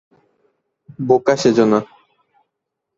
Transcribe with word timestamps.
বোকা 0.99 1.33
সেজো 1.41 1.65
না! 1.71 1.79